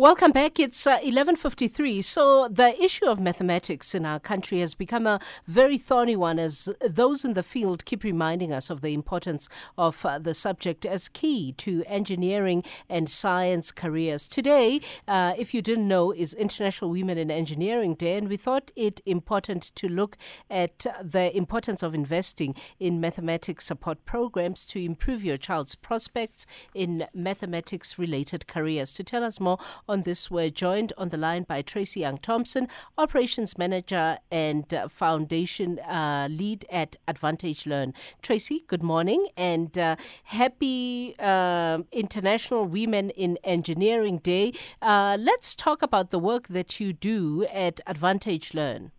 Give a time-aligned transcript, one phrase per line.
[0.00, 0.58] Welcome back.
[0.58, 2.02] It's uh, 11:53.
[2.02, 6.70] So the issue of mathematics in our country has become a very thorny one as
[6.80, 11.10] those in the field keep reminding us of the importance of uh, the subject as
[11.10, 14.26] key to engineering and science careers.
[14.26, 18.70] Today, uh, if you didn't know, is International Women in Engineering Day and we thought
[18.74, 20.16] it important to look
[20.48, 27.06] at the importance of investing in mathematics support programs to improve your child's prospects in
[27.12, 28.94] mathematics related careers.
[28.94, 29.58] To tell us more
[29.90, 35.80] on this, we're joined on the line by Tracey Young-Thompson, Operations Manager and uh, Foundation
[35.80, 37.92] uh, Lead at Advantage Learn.
[38.22, 44.52] Tracey, good morning and uh, happy um, International Women in Engineering Day.
[44.80, 48.92] Uh, let's talk about the work that you do at Advantage Learn.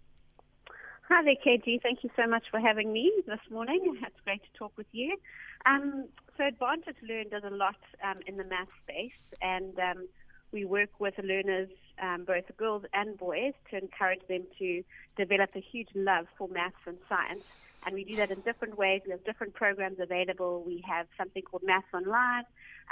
[1.07, 1.81] Hi there, KG.
[1.81, 3.97] Thank you so much for having me this morning.
[4.01, 5.15] It's great to talk with you.
[5.65, 10.07] Um, so Advantage Learn does a lot um, in the math space, and um,
[10.51, 11.69] we work with learners,
[12.01, 14.83] um, both girls and boys, to encourage them to
[15.17, 17.43] develop a huge love for maths and science.
[17.85, 19.01] And we do that in different ways.
[19.05, 20.63] We have different programs available.
[20.65, 22.43] We have something called Maths Online,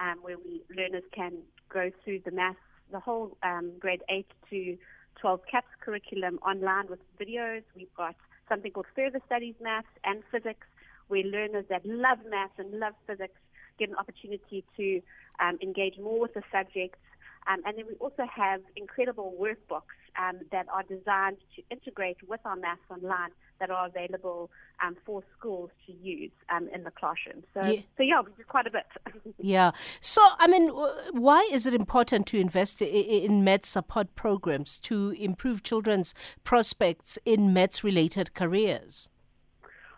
[0.01, 1.33] um, where we learners can
[1.69, 2.57] go through the maths,
[2.91, 4.77] the whole um, grade 8 to
[5.21, 7.61] 12 CAPS curriculum online with videos.
[7.75, 8.15] We've got
[8.47, 10.65] something called Further Studies Maths and Physics,
[11.07, 13.39] where learners that love maths and love physics
[13.77, 15.01] get an opportunity to
[15.39, 16.99] um, engage more with the subjects
[17.47, 22.39] um, and then we also have incredible workbooks um, that are designed to integrate with
[22.45, 24.49] our Maths Online that are available
[24.83, 27.43] um, for schools to use um, in the classroom.
[27.53, 27.81] So, yeah.
[27.97, 28.85] so yeah, we do quite a bit.
[29.37, 29.71] yeah.
[30.01, 35.63] So, I mean, why is it important to invest in maths support programs to improve
[35.63, 39.09] children's prospects in maths-related careers?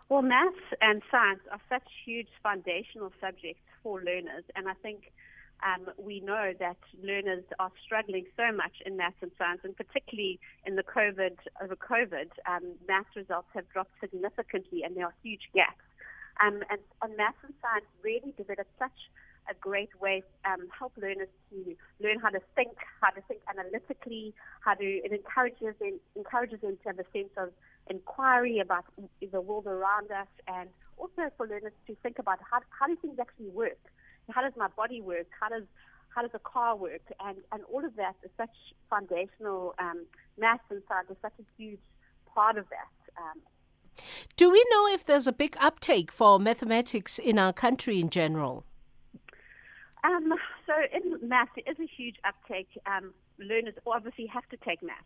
[0.08, 5.12] Well, maths and science are such huge foundational subjects for learners, and I think
[5.62, 10.40] um, we know that learners are struggling so much in maths and science, and particularly
[10.66, 15.48] in the COVID over COVID, um, maths results have dropped significantly, and there are huge
[15.54, 15.84] gaps.
[16.44, 19.10] Um, and, and maths and science really develop such
[19.50, 24.34] a great way um, help learners to learn how to think, how to think analytically,
[24.60, 27.50] how to it encourages them encourages them to have a sense of
[27.90, 28.84] inquiry about
[29.20, 33.18] the world around us, and also for learners to think about how how do things
[33.20, 33.78] actually work
[34.30, 35.26] how does my body work?
[35.38, 35.64] How does
[36.14, 37.02] how does a car work?
[37.24, 38.54] And and all of that is such
[38.90, 40.06] foundational um,
[40.38, 41.80] maths and science is such a huge
[42.34, 43.22] part of that.
[43.22, 43.40] Um,
[44.36, 48.64] Do we know if there's a big uptake for mathematics in our country in general?
[50.04, 50.34] Um,
[50.66, 52.68] so in maths, there is a huge uptake.
[52.86, 55.04] Um, learners obviously have to take maths.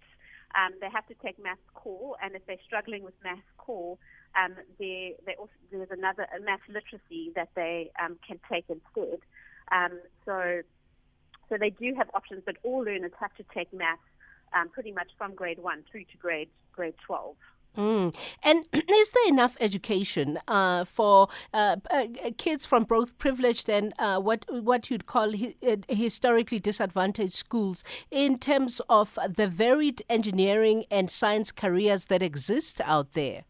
[0.59, 3.99] Um, they have to take maths core, and if they're struggling with maths core,
[4.41, 9.21] um, they, they also, there's another math literacy that they um, can take instead.
[9.71, 10.63] Um, so,
[11.49, 14.01] so they do have options, but all learners have to take maths
[14.55, 17.37] um, pretty much from grade one through to grade grade twelve.
[17.77, 18.15] Mm.
[18.43, 22.07] And is there enough education uh, for uh, uh,
[22.39, 27.85] kids from both privileged and uh, what what you'd call hi- uh, historically disadvantaged schools
[28.11, 33.45] in terms of the varied engineering and science careers that exist out there?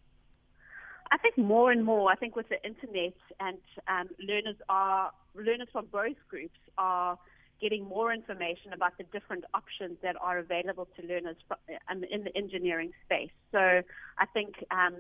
[1.13, 2.11] I think more and more.
[2.11, 7.17] I think with the internet and um, learners are learners from both groups are
[7.61, 11.37] getting more information about the different options that are available to learners
[11.91, 13.31] um, in the engineering space.
[13.53, 13.59] So
[14.19, 14.95] I think, um,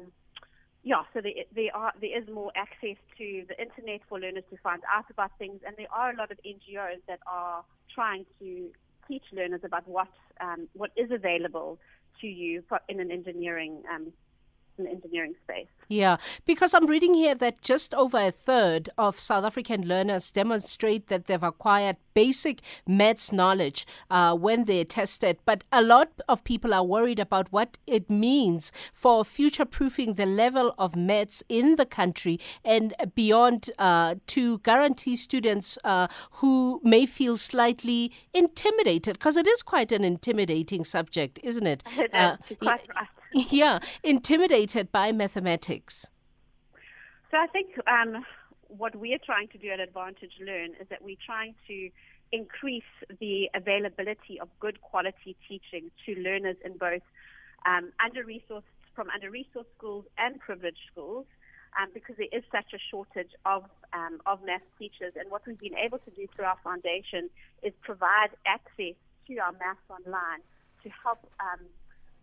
[0.82, 4.56] yeah, so there, there, are there is more access to the internet for learners to
[4.62, 8.70] find out about things, and there are a lot of NGOs that are trying to
[9.08, 10.08] teach learners about what
[10.40, 11.78] um, what is available
[12.20, 14.12] to you in an engineering um,
[14.78, 15.66] in engineering space.
[15.88, 21.09] Yeah, because I'm reading here that just over a third of South African learners demonstrate
[21.09, 25.38] that they've acquired basic maths knowledge uh, when they're tested.
[25.44, 30.26] But a lot of people are worried about what it means for future proofing the
[30.26, 37.06] level of maths in the country and beyond uh, to guarantee students uh, who may
[37.06, 41.84] feel slightly intimidated, because it is quite an intimidating subject, isn't it?
[42.16, 43.09] Uh, quite right.
[43.50, 46.10] Yeah, intimidated by mathematics.
[47.30, 48.24] So I think um,
[48.68, 51.90] what we're trying to do at Advantage Learn is that we're trying to
[52.32, 52.82] increase
[53.20, 57.02] the availability of good quality teaching to learners in both
[57.66, 58.62] um, under-resourced
[58.94, 61.26] from under-resourced schools and privileged schools.
[61.78, 65.58] Um, because there is such a shortage of um, of math teachers, and what we've
[65.58, 67.28] been able to do through our foundation
[67.62, 68.96] is provide access
[69.26, 70.40] to our maths online
[70.82, 71.60] to help um,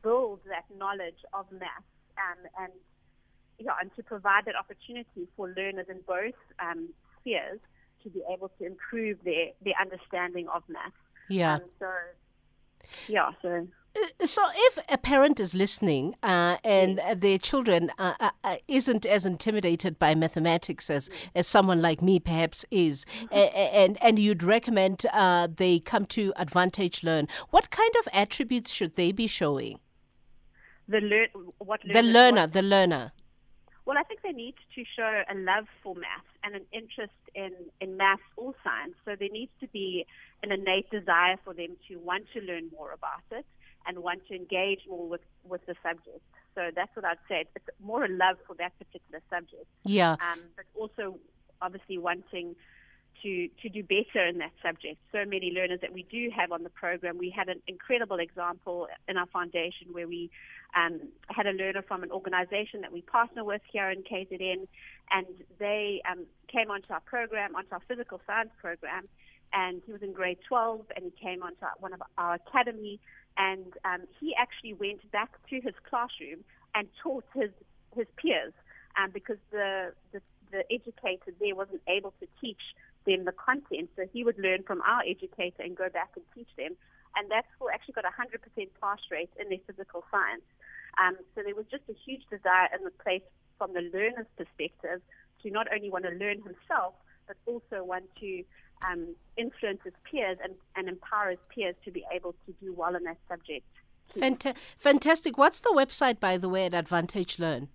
[0.03, 2.73] build that knowledge of math um, and
[3.59, 6.89] yeah, and to provide that opportunity for learners in both um,
[7.19, 7.59] spheres
[8.03, 10.91] to be able to improve their, their understanding of math.
[11.29, 11.55] Yeah.
[11.55, 11.89] Um, so
[13.07, 18.29] yeah, so uh, so, if a parent is listening uh, and their children uh, uh,
[18.43, 23.57] uh, isn't as intimidated by mathematics as, as someone like me perhaps is, mm-hmm.
[23.57, 28.95] and and you'd recommend uh, they come to Advantage Learn, what kind of attributes should
[28.95, 29.79] they be showing?
[30.93, 32.53] The lear- what the learner, what?
[32.53, 33.11] the learner.
[33.85, 37.51] Well, I think they need to show a love for math and an interest in,
[37.81, 38.93] in math or science.
[39.03, 40.05] So there needs to be
[40.43, 43.45] an innate desire for them to want to learn more about it
[43.87, 46.21] and want to engage more with, with the subject.
[46.53, 47.45] So that's what I'd say.
[47.55, 49.65] It's more a love for that particular subject.
[49.83, 50.11] Yeah.
[50.11, 51.17] Um, but also,
[51.59, 52.55] obviously, wanting
[53.23, 54.97] to, to do better in that subject.
[55.11, 57.17] So many learners that we do have on the program.
[57.17, 60.29] We had an incredible example in our foundation where we
[60.75, 64.67] um, had a learner from an organization that we partner with here in KZN,
[65.11, 65.25] and
[65.59, 69.07] they um, came onto our program, onto our physical science program,
[69.53, 72.99] and he was in grade 12, and he came onto one of our academy
[73.37, 76.43] and um, he actually went back to his classroom
[76.75, 77.49] and taught his
[77.95, 78.53] his peers
[79.01, 80.21] um, because the, the
[80.51, 82.61] the educator there wasn't able to teach
[83.05, 86.49] them the content, so he would learn from our educator and go back and teach
[86.57, 86.75] them,
[87.15, 90.43] and that school actually got a hundred percent pass rate in their physical science.
[91.01, 93.23] Um, so there was just a huge desire in the place
[93.57, 95.01] from the learner's perspective
[95.41, 96.93] to not only want to learn himself,
[97.27, 98.43] but also want to
[98.89, 102.95] um, influence his peers and, and empower his peers to be able to do well
[102.95, 103.65] in that subject.
[104.17, 105.37] Fanta- fantastic.
[105.37, 107.69] What's the website, by the way, at Advantage Learn?